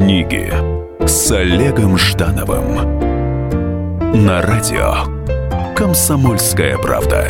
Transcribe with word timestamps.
Книги 0.00 0.50
с 1.06 1.30
Олегом 1.30 1.98
Ждановым 1.98 2.74
на 4.24 4.40
радио 4.40 5.74
Комсомольская 5.76 6.78
правда. 6.78 7.28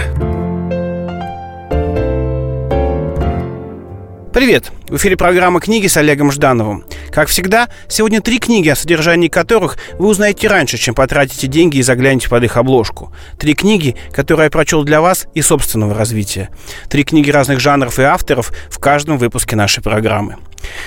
Привет! 4.33 4.71
В 4.89 4.97
эфире 4.99 5.17
программа 5.17 5.59
«Книги» 5.59 5.89
с 5.89 5.97
Олегом 5.97 6.31
Ждановым. 6.31 6.85
Как 7.11 7.27
всегда, 7.27 7.69
сегодня 7.89 8.21
три 8.21 8.39
книги, 8.39 8.69
о 8.69 8.77
содержании 8.77 9.27
которых 9.27 9.77
вы 9.99 10.07
узнаете 10.07 10.47
раньше, 10.47 10.79
чем 10.79 10.95
потратите 10.95 11.49
деньги 11.49 11.79
и 11.79 11.83
заглянете 11.83 12.29
под 12.29 12.45
их 12.45 12.57
обложку. 12.57 13.13
Три 13.37 13.55
книги, 13.55 13.97
которые 14.13 14.45
я 14.45 14.51
прочел 14.51 14.85
для 14.85 15.01
вас 15.01 15.27
и 15.35 15.43
собственного 15.43 15.93
развития. 15.95 16.51
Три 16.89 17.03
книги 17.03 17.31
разных 17.31 17.59
жанров 17.59 17.99
и 17.99 18.03
авторов 18.03 18.53
в 18.71 18.79
каждом 18.79 19.19
выпуске 19.19 19.57
нашей 19.57 19.83
программы. 19.83 20.37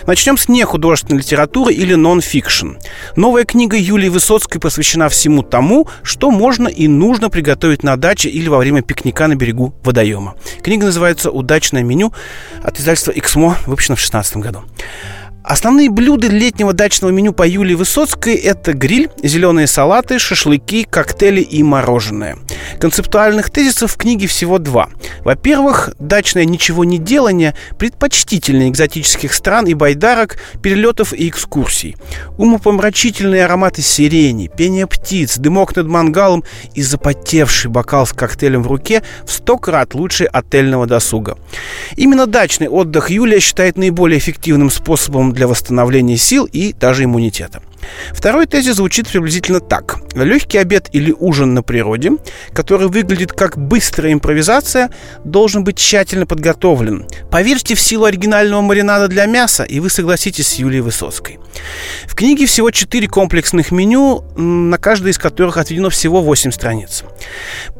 Начнем 0.06 0.38
с 0.38 0.48
нехудожественной 0.50 1.20
литературы 1.20 1.74
или 1.74 1.94
нон-фикшн. 1.94 2.74
Новая 3.16 3.46
книга 3.46 3.78
Юлии 3.78 4.10
Высоцкой 4.10 4.60
посвящена 4.60 5.10
всему 5.10 5.44
тому, 5.44 5.88
что 6.04 6.32
можно 6.32 6.68
и 6.68 6.88
нужно 6.88 7.30
приготовить 7.30 7.84
на 7.84 7.98
даче 7.98 8.30
или 8.30 8.50
во 8.50 8.58
время 8.58 8.82
пикника 8.82 9.28
на 9.28 9.36
берегу 9.36 9.74
водоема. 9.84 10.36
Книга 10.62 10.86
называется 10.86 11.32
«Удачное 11.32 11.84
меню» 11.84 12.14
от 12.64 12.80
издательства 12.80 13.12
«Эксмо», 13.12 13.58
выпущена 13.66 13.96
в 13.96 14.00
2016 14.00 14.38
году. 14.38 14.64
Основные 15.44 15.90
блюда 15.90 16.28
летнего 16.28 16.72
дачного 16.72 17.12
меню 17.12 17.34
по 17.34 17.46
Юлии 17.46 17.74
Высоцкой– 17.74 18.36
это 18.36 18.72
гриль, 18.72 19.10
зеленые 19.22 19.68
салаты, 19.68 20.18
шашлыки, 20.18 20.88
коктейли 20.90 21.42
и 21.42 21.62
мороженое. 21.64 22.38
Концептуальных 22.80 23.50
тезисов 23.50 23.92
в 23.92 23.98
книге 23.98 24.28
всего 24.28 24.58
два. 24.58 24.88
Во-первых, 25.20 25.96
дачное 26.00 26.46
ничего 26.46 26.86
не 26.86 26.98
делание 26.98 27.56
предпочтительнее 27.78 28.70
экзотических 28.70 29.34
стран 29.34 29.66
и 29.68 29.74
байдарок, 29.74 30.38
перелетов 30.62 31.12
и 31.12 31.28
экскурсий. 31.28 31.98
Умопомрачительные 32.38 33.44
ароматы 33.44 33.82
сирени, 33.82 34.48
пение 34.48 34.88
птиц, 34.88 35.38
дымок 35.38 35.76
над 35.76 35.88
мангалом 35.88 36.46
и 36.74 36.82
запотевший 36.82 37.70
бокал 37.70 38.08
с 38.08 38.14
коктейлем 38.14 38.64
в 38.64 38.68
руке 38.68 39.04
в 39.26 39.32
сто 39.32 39.58
крат 39.58 39.94
лучше 39.94 40.24
отельного 40.24 40.88
досуга. 40.88 41.38
Именно 41.98 42.28
дачный 42.28 42.70
отдых 42.70 43.10
Юлия 43.10 43.42
считает 43.42 43.78
наиболее 43.78 44.20
эффективным 44.20 44.70
способом 44.70 45.34
для 45.34 45.43
восстановления 45.48 46.18
сил 46.18 46.48
и 46.52 46.74
даже 46.74 47.04
иммунитета. 47.04 47.62
Второй 48.12 48.46
тезис 48.46 48.76
звучит 48.76 49.08
приблизительно 49.08 49.60
так. 49.60 49.98
Легкий 50.16 50.58
обед 50.58 50.90
или 50.92 51.12
ужин 51.12 51.54
на 51.54 51.64
природе, 51.64 52.12
который 52.54 52.88
выглядит 52.88 53.32
как 53.32 53.58
быстрая 53.58 54.14
импровизация, 54.14 54.90
должен 55.24 55.64
быть 55.64 55.78
тщательно 55.78 56.26
подготовлен. 56.26 57.08
Поверьте 57.32 57.76
в 57.76 57.82
силу 57.82 58.06
оригинального 58.06 58.62
маринада 58.62 59.08
для 59.08 59.26
мяса, 59.26 59.64
и 59.64 59.80
вы 59.80 59.90
согласитесь 59.90 60.48
с 60.48 60.54
Юлией 60.56 60.82
Высоцкой. 60.82 61.40
В 62.06 62.16
книге 62.16 62.46
всего 62.46 62.72
четыре 62.72 63.08
комплексных 63.08 63.72
меню, 63.72 64.24
на 64.36 64.78
каждое 64.78 65.12
из 65.12 65.18
которых 65.18 65.58
отведено 65.58 65.90
всего 65.90 66.22
8 66.22 66.52
страниц. 66.52 67.04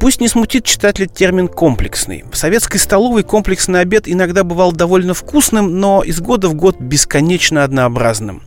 Пусть 0.00 0.20
не 0.20 0.28
смутит 0.28 0.64
читателя 0.64 1.06
термин 1.06 1.48
«комплексный». 1.48 2.24
В 2.30 2.36
советской 2.36 2.78
столовой 2.78 3.22
комплексный 3.22 3.80
обед 3.80 4.04
иногда 4.06 4.42
бывал 4.44 4.72
довольно 4.72 5.14
вкусным, 5.14 5.78
но 5.78 6.02
из 6.02 6.20
года 6.20 6.48
в 6.48 6.54
год 6.54 6.80
бесконечно 6.80 7.62
однообразным. 7.62 8.42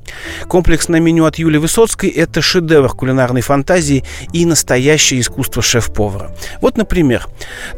Комплексное 0.47 1.00
меню 1.00 1.25
от 1.25 1.38
Юлии 1.38 1.47
Высоцкой– 1.56 2.09
это 2.17 2.42
шедевр 2.42 2.90
кулинарной 2.90 3.40
фантазии 3.40 4.03
и 4.34 4.45
настоящее 4.45 5.22
искусство 5.22 5.62
шеф-повара. 5.62 6.36
Вот, 6.62 6.76
например, 6.76 7.28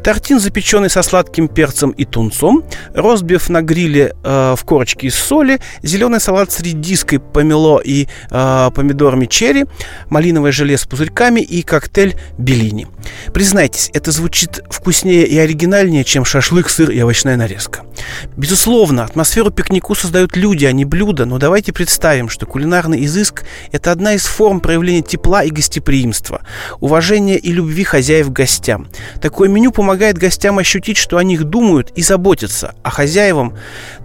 тортин, 0.04 0.40
запеченный 0.40 0.90
со 0.90 1.04
сладким 1.04 1.48
перцем 1.48 1.92
и 1.92 2.06
тунцом, 2.06 2.64
розбив 2.96 3.50
на 3.50 3.62
гриле 3.62 4.16
э, 4.24 4.56
в 4.58 4.64
корочке 4.64 5.08
из 5.08 5.16
соли, 5.16 5.60
зеленый 5.84 6.20
салат 6.20 6.52
с 6.52 6.60
редиской, 6.62 7.20
помело 7.20 7.80
и 7.80 8.08
э, 8.32 8.72
помидорами 8.74 9.28
черри, 9.28 9.66
малиновое 10.10 10.52
желе 10.52 10.76
с 10.78 10.86
пузырьками 10.86 11.42
и 11.42 11.62
коктейль 11.62 12.16
Беллини. 12.40 12.88
Признайтесь, 13.32 13.92
это 13.94 14.12
звучит 14.12 14.64
вкуснее 14.70 15.28
и 15.28 15.38
оригинальнее, 15.38 16.04
чем 16.04 16.26
шашлык, 16.26 16.70
сыр 16.70 16.90
и 16.90 17.00
овощная 17.02 17.38
нарезка. 17.38 17.82
Безусловно, 18.36 19.04
атмосферу 19.04 19.52
пикнику 19.52 19.94
создают 19.94 20.36
люди, 20.36 20.66
а 20.66 20.72
не 20.72 20.86
блюда, 20.86 21.26
но 21.26 21.38
давайте 21.38 21.74
представим, 21.74 22.30
что 22.30 22.46
кулинарный 22.46 23.06
изыск– 23.06 23.44
это 23.72 23.92
одна 23.92 24.14
из 24.14 24.26
форм 24.26 24.60
проявления 24.60 25.02
тепла 25.02 25.44
и 25.44 25.50
гостеприимства, 25.50 26.42
уважения 26.80 27.38
и 27.38 27.52
любви 27.52 27.84
хозяев 27.84 28.30
к 28.30 28.34
гостям. 28.34 28.88
Такое 29.22 29.50
меню 29.50 29.72
помогает 29.72 30.18
гостям 30.18 30.58
ощутить, 30.60 30.98
что 30.98 31.18
о 31.18 31.24
них 31.24 31.44
думают 31.44 31.92
и 31.96 32.02
заботятся, 32.02 32.76
а 32.84 32.90
хозяевам 32.90 33.56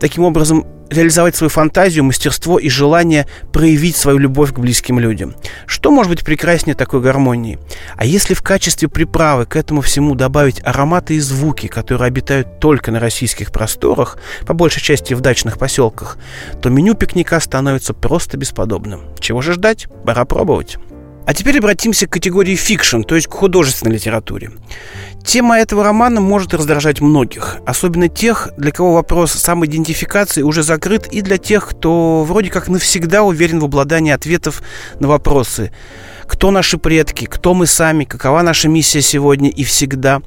таким 0.00 0.24
образом 0.24 0.66
реализовать 0.90 1.36
свою 1.36 1.50
фантазию, 1.50 2.04
мастерство 2.04 2.58
и 2.58 2.68
желание 2.68 3.26
проявить 3.52 3.96
свою 3.96 4.18
любовь 4.18 4.52
к 4.52 4.58
близким 4.58 4.98
людям. 4.98 5.34
Что 5.66 5.90
может 5.90 6.10
быть 6.10 6.24
прекраснее 6.24 6.74
такой 6.74 7.00
гармонии? 7.00 7.58
А 7.96 8.04
если 8.04 8.34
в 8.34 8.42
качестве 8.42 8.88
приправы 8.88 9.46
к 9.46 9.56
этому 9.56 9.80
всему 9.80 10.14
добавить 10.14 10.60
ароматы 10.64 11.14
и 11.14 11.20
звуки, 11.20 11.66
которые 11.66 12.08
обитают 12.08 12.60
только 12.60 12.90
на 12.90 13.00
российских 13.00 13.52
просторах, 13.52 14.18
по 14.46 14.54
большей 14.54 14.82
части 14.82 15.14
в 15.14 15.20
дачных 15.20 15.58
поселках, 15.58 16.18
то 16.60 16.70
меню 16.70 16.94
пикника 16.94 17.40
становится 17.40 17.94
просто 17.94 18.36
бесподобным. 18.36 19.02
Чего 19.18 19.42
же 19.42 19.54
ждать? 19.54 19.86
Пора 20.04 20.24
пробовать. 20.24 20.78
А 21.26 21.32
теперь 21.32 21.58
обратимся 21.58 22.06
к 22.06 22.10
категории 22.10 22.54
fiction, 22.54 23.00
то 23.02 23.14
есть 23.14 23.28
к 23.28 23.32
художественной 23.32 23.94
литературе. 23.94 24.50
Тема 25.24 25.58
этого 25.58 25.82
романа 25.82 26.20
может 26.20 26.52
раздражать 26.52 27.00
многих, 27.00 27.56
особенно 27.64 28.08
тех, 28.08 28.50
для 28.58 28.72
кого 28.72 28.92
вопрос 28.92 29.32
самоидентификации 29.32 30.42
уже 30.42 30.62
закрыт, 30.62 31.06
и 31.06 31.22
для 31.22 31.38
тех, 31.38 31.66
кто 31.66 32.24
вроде 32.24 32.50
как 32.50 32.68
навсегда 32.68 33.22
уверен 33.22 33.60
в 33.60 33.64
обладании 33.64 34.12
ответов 34.12 34.62
на 35.00 35.08
вопросы 35.08 35.72
кто 36.26 36.50
наши 36.50 36.78
предки, 36.78 37.26
кто 37.26 37.54
мы 37.54 37.66
сами, 37.66 38.04
какова 38.04 38.42
наша 38.42 38.68
миссия 38.68 39.02
сегодня 39.02 39.50
и 39.50 39.64
всегда. 39.64 40.22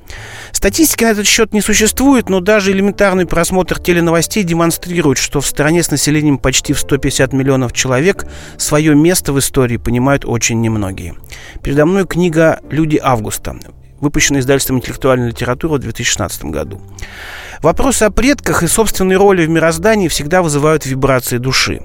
Статистики 0.52 1.04
на 1.04 1.12
этот 1.12 1.28
счет 1.28 1.54
не 1.54 1.62
существует, 1.62 2.30
но 2.30 2.40
даже 2.40 2.72
элементарный 2.72 3.26
просмотр 3.26 3.80
теленовостей 3.80 4.44
демонстрирует, 4.44 5.18
что 5.18 5.42
в 5.42 5.48
стране 5.48 5.84
с 5.84 5.92
населением 5.92 6.38
почти 6.38 6.74
в 6.74 6.80
150 6.80 7.34
миллионов 7.34 7.74
человек 7.74 8.26
свое 8.58 8.96
место 8.96 9.34
в 9.34 9.40
истории 9.40 9.78
понимают 9.78 10.26
очень 10.26 10.62
немногие. 10.62 11.16
Передо 11.62 11.86
мной 11.86 12.06
книга 12.06 12.60
«Люди 12.70 13.00
Августа», 13.02 13.56
выпущенная 14.00 14.42
издательством 14.42 14.78
«Интеллектуальная 14.78 15.30
литература» 15.30 15.76
в 15.76 15.80
2016 15.80 16.46
году. 16.46 16.82
Вопросы 17.62 18.04
о 18.04 18.12
предках 18.12 18.64
и 18.64 18.68
собственной 18.68 19.16
роли 19.16 19.46
в 19.46 19.50
мироздании 19.50 20.08
всегда 20.08 20.42
вызывают 20.42 20.86
вибрации 20.86 21.38
души. 21.38 21.82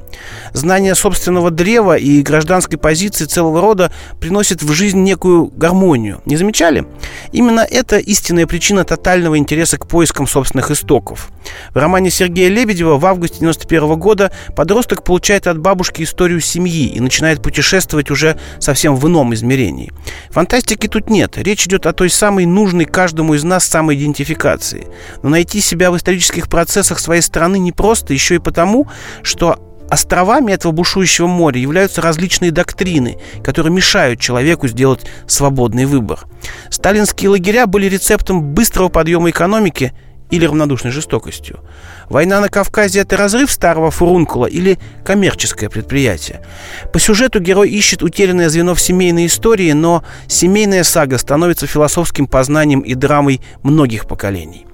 Знание 0.53 0.95
собственного 0.95 1.50
древа 1.50 1.97
и 1.97 2.23
гражданской 2.23 2.78
позиции 2.78 3.25
целого 3.25 3.61
рода 3.61 3.93
приносит 4.21 4.62
в 4.62 4.73
жизнь 4.73 5.03
некую 5.03 5.47
гармонию. 5.47 6.21
Не 6.27 6.37
замечали? 6.37 6.87
Именно 7.33 7.61
это 7.61 7.99
истинная 7.99 8.47
причина 8.47 8.84
тотального 8.84 9.39
интереса 9.39 9.78
к 9.78 9.87
поискам 9.87 10.27
собственных 10.27 10.71
истоков. 10.71 11.31
В 11.75 11.78
романе 11.78 12.11
Сергея 12.11 12.49
Лебедева 12.49 12.99
в 12.99 13.06
августе 13.06 13.37
1991 13.37 13.99
года 13.99 14.33
подросток 14.55 15.05
получает 15.05 15.47
от 15.47 15.59
бабушки 15.59 16.03
историю 16.03 16.41
семьи 16.41 16.87
и 16.87 17.00
начинает 17.00 17.43
путешествовать 17.43 18.11
уже 18.11 18.39
совсем 18.59 18.97
в 18.97 19.06
ином 19.06 19.34
измерении. 19.34 19.93
Фантастики 20.31 20.87
тут 20.87 21.11
нет. 21.11 21.39
Речь 21.39 21.67
идет 21.67 21.87
о 21.87 21.93
той 21.93 22.11
самой 22.11 22.47
нужной 22.47 22.84
каждому 22.84 23.34
из 23.34 23.44
нас 23.44 23.65
самоидентификации. 23.65 24.87
Но 25.23 25.31
найти 25.31 25.61
себя 25.61 25.91
в 25.91 25.97
исторических 25.97 26.49
процессах 26.49 26.99
своей 26.99 27.23
страны 27.23 27.59
не 27.59 27.73
просто 27.73 28.12
еще 28.12 28.37
и 28.37 28.39
потому, 28.39 28.89
что 29.23 29.59
островами 29.93 30.53
этого 30.53 30.73
бушующего 30.73 31.27
моря 31.27 31.61
являются 31.61 32.01
различные 32.01 32.51
доктрины, 32.51 33.19
которые 33.45 33.73
мешают 33.75 34.21
человеку 34.21 34.67
сделать 34.67 35.03
свободный 35.27 35.85
выбор. 35.85 36.21
Сталинские 36.71 37.29
лагеря 37.29 37.67
были 37.67 37.87
рецептом 37.87 38.55
быстрого 38.55 38.89
подъема 38.89 39.29
экономики 39.29 39.93
или 40.31 40.47
равнодушной 40.47 40.93
жестокостью. 40.93 41.61
Война 42.09 42.41
на 42.41 42.49
Кавказе– 42.49 43.01
это 43.01 43.19
разрыв 43.19 43.53
старого 43.53 43.91
фурункула 43.91 44.47
или 44.47 44.79
коммерческое 45.05 45.69
предприятие. 45.69 46.41
По 46.91 46.99
сюжету 46.99 47.38
герой 47.38 47.69
ищет 47.69 48.03
утерянное 48.03 48.49
звено 48.49 48.75
в 48.75 48.81
семейной 48.81 49.27
истории, 49.27 49.73
но 49.73 50.03
семейная 50.27 50.85
сага 50.85 51.19
становится 51.19 51.67
философским 51.67 52.27
познанием 52.27 52.81
и 52.81 52.95
драмой 52.95 53.43
многих 53.62 54.06
поколений. 54.09 54.65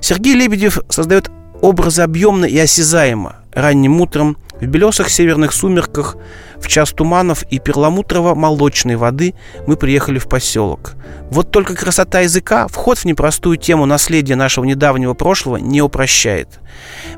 Сергей 0.00 0.34
Лебедев 0.34 0.80
создает 0.88 1.30
образы 1.62 2.02
объемно 2.02 2.46
и 2.46 2.58
осязаемо. 2.58 3.36
Ранним 3.52 4.00
утром, 4.00 4.36
в 4.60 4.66
белесых 4.66 5.08
северных 5.10 5.52
сумерках, 5.52 6.16
В 6.58 6.68
час 6.68 6.90
туманов 6.92 7.42
и 7.50 7.58
перламутрово-молочной 7.58 8.96
воды 8.96 9.34
мы 9.66 9.76
приехали 9.76 10.18
в 10.18 10.28
поселок. 10.28 10.94
Вот 11.30 11.50
только 11.50 11.74
красота 11.74 12.20
языка 12.20 12.68
вход 12.68 12.98
в 12.98 13.04
непростую 13.04 13.56
тему 13.56 13.84
наследия 13.84 14.36
нашего 14.36 14.64
недавнего 14.64 15.14
прошлого 15.14 15.56
не 15.56 15.82
упрощает. 15.82 16.60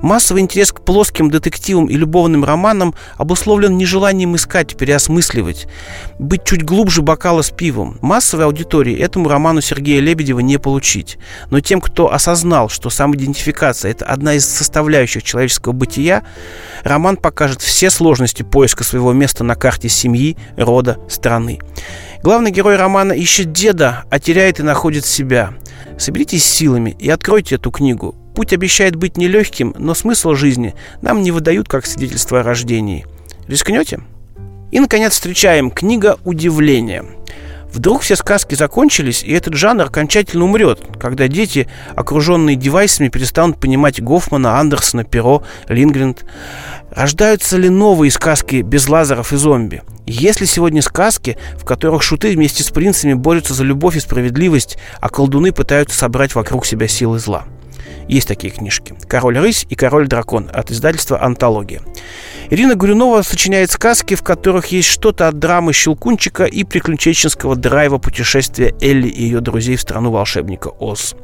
Массовый 0.02 0.43
интерес 0.43 0.73
к 0.73 0.81
плоским 0.81 1.31
детективам 1.31 1.87
и 1.87 1.94
любовным 1.94 2.44
романам 2.44 2.94
обусловлен 3.17 3.76
нежеланием 3.76 4.37
искать, 4.37 4.76
переосмысливать, 4.76 5.69
быть 6.19 6.44
чуть 6.44 6.64
глубже 6.64 7.02
бокала 7.02 7.43
с 7.43 7.50
пивом. 7.50 7.99
Массовой 8.00 8.44
аудитории 8.46 8.96
этому 8.96 9.29
роману 9.29 9.61
Сергея 9.61 10.00
Лебедева 10.00 10.41
не 10.41 10.58
получить. 10.58 11.19
Но 11.50 11.61
тем, 11.61 11.81
кто 11.81 12.12
осознал, 12.12 12.69
что 12.69 12.91
самоидентификация– 12.91 13.91
это 13.93 14.05
одна 14.06 14.34
из 14.34 14.46
составляющих 14.46 15.23
человеческого 15.23 15.73
бытия, 15.73 16.23
роман 16.82 17.17
покажет 17.29 17.61
все 17.61 17.91
сложности 17.91 18.43
поиска 18.43 18.85
своего 18.85 19.13
места 19.13 19.45
на 19.45 19.55
карте 19.55 19.91
семьи, 19.91 20.39
рода, 20.57 20.99
страны. 21.11 21.59
Главный 22.23 22.51
герой 22.51 22.77
романа 22.77 23.13
ищет 23.13 23.53
деда, 23.53 24.05
а 24.09 24.19
теряет 24.19 24.61
и 24.61 24.63
находит 24.63 25.05
себя. 25.05 25.53
Соберитесь 25.99 26.43
силами 26.43 26.97
и 26.99 27.11
откройте 27.11 27.57
эту 27.57 27.71
книгу. 27.71 28.15
Путь 28.35 28.55
обещает 28.55 28.97
быть 28.97 29.19
нелегким, 29.19 29.75
но 29.79 29.93
смысл 29.93 30.33
жизни 30.33 30.75
нам 31.03 31.21
не 31.21 31.31
выдают 31.31 31.69
как 31.69 31.85
свидетельство 31.85 32.41
о 32.41 32.43
рождении. 32.43 33.05
Рискнете? 33.47 34.01
И, 34.71 34.81
наконец, 34.81 35.13
встречаем 35.13 35.71
книга 35.71 36.17
«Удивление». 36.25 37.05
Вдруг 37.73 38.03
все 38.03 38.17
сказки 38.17 38.55
закончились, 38.55 39.23
и 39.23 39.32
этот 39.32 39.55
жанр 39.55 39.85
окончательно 39.85 40.44
умрет, 40.44 40.81
когда 40.99 41.29
дети, 41.29 41.69
окруженные 41.94 42.56
девайсами, 42.56 43.09
перестанут 43.09 43.61
понимать 43.61 44.03
Гофмана, 44.03 44.59
Андерсона, 44.59 45.05
Перо, 45.05 45.43
Лингренд. 45.69 46.25
Рождаются 46.91 47.56
ли 47.59 47.69
новые 47.69 48.11
сказки 48.11 48.62
без 48.62 48.88
лазеров 48.88 49.32
и 49.32 49.37
зомби? 49.37 49.82
Есть 50.06 50.41
ли 50.41 50.47
сегодня 50.47 50.81
сказки, 50.81 51.37
в 51.56 51.65
которых 51.65 52.03
шуты 52.03 52.32
вместе 52.32 52.62
с 52.62 52.70
принцами 52.70 53.12
борются 53.12 53.53
за 53.53 53.65
любовь 53.65 53.97
и 53.97 54.00
справедливость, 54.00 54.79
а 55.00 55.11
колдуны 55.11 55.53
пытаются 55.53 55.99
собрать 55.99 56.35
вокруг 56.35 56.65
себя 56.65 56.88
силы 56.88 57.19
зла? 57.19 57.44
Есть 58.08 58.29
такие 58.29 58.52
книжки. 58.52 58.94
«Король-рысь» 59.06 59.67
и 59.69 59.75
«Король-дракон» 59.75 60.50
от 60.52 60.70
издательства 60.70 61.23
«Антология». 61.23 61.82
Ирина 62.50 62.76
Гурюнова 62.76 63.20
сочиняет 63.20 63.70
сказки, 63.70 64.14
в 64.14 64.23
которых 64.23 64.67
есть 64.69 64.88
что-то 64.88 65.29
от 65.29 65.38
драмы 65.38 65.75
Щелкунчика 65.75 66.44
и 66.44 66.64
приключенческого 66.64 67.56
драйва 67.56 67.99
путешествия 67.99 68.75
Элли 68.81 69.08
и 69.08 69.25
ее 69.25 69.40
друзей 69.40 69.76
в 69.76 69.82
страну 69.82 70.11
волшебника 70.11 70.69
Оз. 70.69 71.14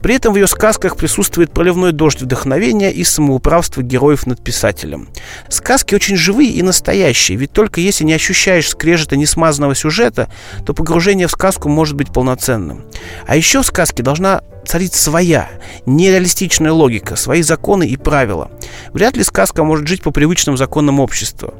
При 0.00 0.14
этом 0.14 0.32
в 0.32 0.36
ее 0.36 0.46
сказках 0.46 0.96
присутствует 0.96 1.52
проливной 1.52 1.90
дождь 1.90 2.22
вдохновения 2.22 2.92
и 2.92 3.02
самоуправство 3.02 3.82
героев 3.82 4.24
над 4.26 4.42
писателем. 4.42 5.08
Сказки 5.48 5.96
очень 5.96 6.16
живые 6.16 6.50
и 6.50 6.62
настоящие, 6.62 7.36
ведь 7.38 7.52
только 7.52 7.80
если 7.80 8.04
не 8.04 8.14
ощущаешь 8.14 8.68
скрежета 8.68 9.16
несмазанного 9.16 9.74
сюжета, 9.74 10.28
то 10.64 10.74
погружение 10.74 11.26
в 11.26 11.32
сказку 11.32 11.68
может 11.68 11.96
быть 11.96 12.12
полноценным. 12.12 12.84
А 13.26 13.34
еще 13.34 13.62
в 13.62 13.66
сказке 13.66 14.04
должна 14.04 14.42
царит 14.64 14.94
своя, 14.94 15.48
нереалистичная 15.86 16.72
логика, 16.72 17.16
свои 17.16 17.42
законы 17.42 17.86
и 17.86 17.96
правила. 17.96 18.50
Вряд 18.92 19.16
ли 19.16 19.24
сказка 19.24 19.64
может 19.64 19.86
жить 19.86 20.02
по 20.02 20.10
привычным 20.10 20.56
законам 20.56 21.00
общества. 21.00 21.54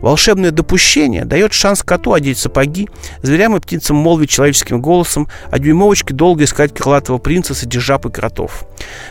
Волшебное 0.00 0.50
допущение 0.50 1.24
дает 1.24 1.52
шанс 1.52 1.82
коту 1.82 2.12
одеть 2.12 2.38
сапоги, 2.38 2.88
зверям 3.22 3.56
и 3.56 3.60
птицам 3.60 3.96
молвить 3.96 4.30
человеческим 4.30 4.80
голосом, 4.80 5.28
а 5.50 5.58
дюймовочке 5.58 6.14
долго 6.14 6.44
искать 6.44 6.74
крылатого 6.74 7.18
принца 7.18 7.54
жаб 7.54 8.06
и 8.06 8.10
кротов. 8.10 8.64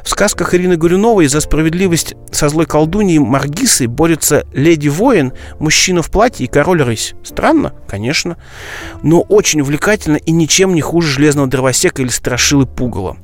В 0.03 0.09
сказках 0.09 0.53
Ирины 0.53 0.77
Горюновой 0.77 1.27
за 1.27 1.41
справедливость 1.41 2.15
со 2.31 2.49
злой 2.49 2.65
колдуньей 2.65 3.19
Маргисой 3.19 3.87
борются 3.87 4.45
леди-воин, 4.53 5.33
мужчина 5.59 6.01
в 6.01 6.09
платье 6.09 6.45
и 6.45 6.49
король-рысь. 6.49 7.13
Странно? 7.23 7.73
Конечно. 7.87 8.37
Но 9.01 9.21
очень 9.21 9.61
увлекательно 9.61 10.17
и 10.17 10.31
ничем 10.31 10.73
не 10.73 10.81
хуже 10.81 11.09
железного 11.09 11.47
дровосека 11.47 12.01
или 12.01 12.09
страшилы 12.09 12.65
пугала. 12.65 13.17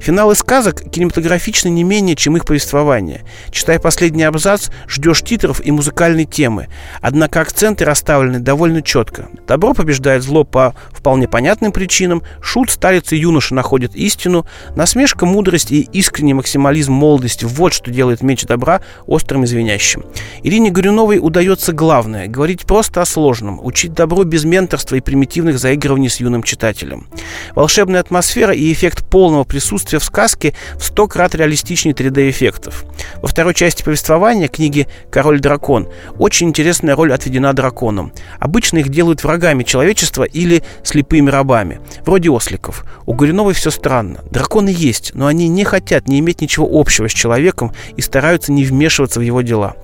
Финалы 0.00 0.34
сказок 0.34 0.82
кинематографичны 0.90 1.68
не 1.68 1.84
менее, 1.84 2.16
чем 2.16 2.36
их 2.36 2.44
повествование. 2.44 3.24
Читая 3.50 3.78
последний 3.78 4.24
абзац, 4.24 4.68
ждешь 4.88 5.22
титров 5.22 5.60
и 5.64 5.70
музыкальной 5.70 6.24
темы. 6.24 6.68
Однако 7.00 7.40
акценты 7.40 7.84
расставлены 7.84 8.38
довольно 8.38 8.82
четко. 8.82 9.28
Добро 9.46 9.74
побеждает 9.74 10.22
зло 10.22 10.44
по 10.44 10.74
вполне 10.90 11.28
понятным 11.28 11.72
причинам, 11.72 12.22
шут, 12.40 12.70
старец 12.70 13.12
и 13.12 13.16
юноша 13.16 13.54
находят 13.54 13.94
истину, 13.94 14.46
насмешка, 14.76 15.26
мудрость 15.26 15.72
и 15.72 15.80
искренний 15.80 16.34
максимализм 16.34 16.92
молодости– 16.92 17.44
вот 17.46 17.72
что 17.72 17.90
делает 17.90 18.22
меч 18.22 18.44
добра 18.44 18.80
острым 19.06 19.44
и 19.44 19.46
звенящим. 19.46 20.04
Ирине 20.42 20.70
Горюновой 20.70 21.18
удается 21.20 21.72
главное– 21.72 22.26
говорить 22.28 22.66
просто 22.66 23.02
о 23.02 23.06
сложном, 23.06 23.64
учить 23.64 23.94
добро 23.94 24.24
без 24.24 24.44
менторства 24.44 24.96
и 24.96 25.00
примитивных 25.00 25.58
заигрываний 25.58 26.08
с 26.08 26.20
юным 26.20 26.42
читателем. 26.42 27.08
Волшебная 27.54 28.00
атмосфера 28.00 28.52
и 28.52 28.72
эффект 28.72 29.04
полного 29.08 29.44
присутствия 29.44 29.63
в 29.98 30.04
сказке 30.04 30.54
в 30.76 30.84
сто 30.84 31.08
крат 31.08 31.34
реалистичнее 31.34 31.94
3D-эффектов. 31.94 32.84
Во 33.22 33.28
второй 33.28 33.54
части 33.54 33.82
повествования 33.82 34.48
книги 34.48 34.86
«Король-дракон» 35.10 35.88
очень 36.18 36.48
интересная 36.48 36.94
роль 36.94 37.12
отведена 37.12 37.52
драконам. 37.52 38.12
Обычно 38.38 38.78
их 38.78 38.88
делают 38.88 39.24
врагами 39.24 39.62
человечества 39.62 40.24
или 40.24 40.62
слепыми 40.82 41.30
рабами, 41.30 41.80
вроде 42.04 42.30
осликов. 42.30 42.84
У 43.06 43.14
Горюновой 43.14 43.54
все 43.54 43.70
странно. 43.70 44.20
Драконы 44.30 44.72
есть, 44.76 45.12
но 45.14 45.26
они 45.26 45.48
не 45.48 45.64
хотят 45.64 46.08
не 46.08 46.20
иметь 46.20 46.40
ничего 46.40 46.68
общего 46.70 47.08
с 47.08 47.12
человеком 47.12 47.72
и 47.96 48.00
стараются 48.00 48.52
не 48.52 48.64
вмешиваться 48.64 49.20
в 49.20 49.22
его 49.22 49.42
дела. 49.42 49.76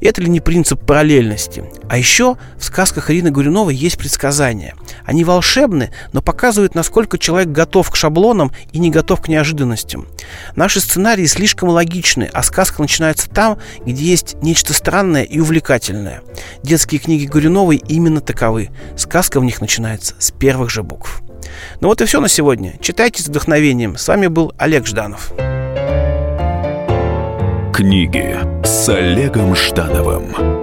Это 0.00 0.20
ли 0.20 0.28
не 0.28 0.40
принцип 0.40 0.84
параллельности? 0.84 1.64
А 1.88 1.96
еще 1.96 2.36
в 2.56 2.64
сказках 2.64 3.10
Ирины 3.10 3.30
Горюновой 3.30 3.74
есть 3.74 3.98
предсказания. 3.98 4.74
Они 5.04 5.24
волшебны, 5.24 5.92
но 6.12 6.22
показывают, 6.22 6.74
насколько 6.74 7.18
человек 7.18 7.48
готов 7.48 7.90
к 7.90 7.96
шаблонам 7.96 8.52
и 8.72 8.78
не 8.78 8.90
готов 9.12 9.20
к 9.26 9.28
неожиданностям. 9.28 10.06
Наши 10.56 10.80
сценарии 10.80 11.26
слишком 11.26 11.68
логичны, 11.68 12.30
а 12.32 12.42
сказка 12.42 12.80
начинается 12.80 13.28
там, 13.28 13.58
где 13.84 14.02
есть 14.02 14.36
нечто 14.42 14.72
странное 14.72 15.22
и 15.22 15.38
увлекательное. 15.38 16.22
Детские 16.62 16.98
книги 16.98 17.26
Горюновой 17.26 17.76
именно 17.76 18.22
таковы. 18.22 18.70
Сказка 18.96 19.38
в 19.38 19.44
них 19.44 19.60
начинается 19.60 20.14
с 20.18 20.30
первых 20.30 20.70
же 20.70 20.82
букв. 20.82 21.20
Ну 21.80 21.88
вот 21.88 22.00
и 22.00 22.06
все 22.06 22.20
на 22.20 22.28
сегодня. 22.28 22.78
Читайте 22.80 23.22
с 23.22 23.26
вдохновением. 23.26 23.98
С 23.98 24.08
вами 24.08 24.28
был 24.28 24.54
Олег 24.56 24.86
Жданов. 24.86 25.32
Книги 27.74 28.38
с 28.64 28.88
Олегом 28.88 29.54
Ждановым 29.54 30.61